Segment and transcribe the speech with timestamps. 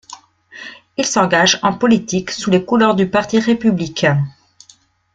[0.97, 4.25] Il s'engage en politique sous les couleurs du parti républicain.